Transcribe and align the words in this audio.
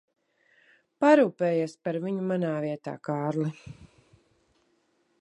Parūpējies 1.05 1.77
par 1.87 2.01
viņu 2.07 2.25
manā 2.33 2.57
vietā, 2.65 2.97
Kārli. 3.11 3.55